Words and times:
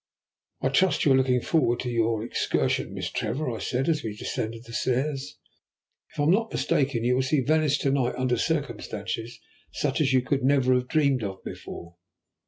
"I 0.61 0.69
trust 0.69 1.05
you 1.05 1.11
are 1.11 1.15
looking 1.15 1.41
forward 1.41 1.81
to 1.81 1.89
your 1.91 2.23
excursion, 2.25 2.95
Miss 2.95 3.11
Trevor?" 3.11 3.51
I 3.51 3.59
said 3.59 3.87
as 3.87 4.01
we 4.03 4.15
descended 4.17 4.63
the 4.63 4.73
stairs. 4.73 5.37
"If 6.11 6.19
I 6.19 6.23
am 6.23 6.31
not 6.31 6.51
mistaken 6.51 7.03
you 7.03 7.13
will 7.13 7.21
see 7.21 7.41
Venice 7.41 7.77
to 7.77 7.91
night 7.91 8.15
under 8.17 8.35
circumstances 8.35 9.39
such 9.71 10.01
as 10.01 10.11
you 10.11 10.23
could 10.23 10.41
never 10.41 10.73
have 10.73 10.87
dreamed 10.87 11.21
of 11.23 11.43
before." 11.43 11.97